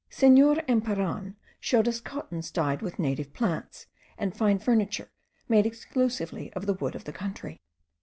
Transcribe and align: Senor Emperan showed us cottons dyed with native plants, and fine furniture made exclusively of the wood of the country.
Senor 0.09 0.63
Emperan 0.67 1.35
showed 1.59 1.87
us 1.87 2.01
cottons 2.01 2.49
dyed 2.49 2.81
with 2.81 2.97
native 2.97 3.33
plants, 3.35 3.85
and 4.17 4.35
fine 4.35 4.57
furniture 4.57 5.11
made 5.47 5.67
exclusively 5.67 6.51
of 6.53 6.65
the 6.65 6.73
wood 6.73 6.95
of 6.95 7.03
the 7.03 7.13
country. 7.13 7.61